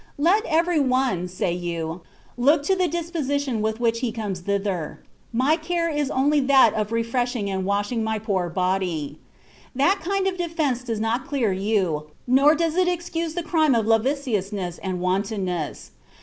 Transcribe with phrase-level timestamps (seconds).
[0.17, 2.01] 'Let every one,' say you,
[2.35, 4.99] 'look to the disposition with which he comes thither:
[5.31, 9.19] my care is only that of refreshing and washing my poor body.'
[9.75, 13.85] That kind of defence does not clear you, nor does it excuse the crime of
[13.85, 15.91] lasciviousness and wantonness.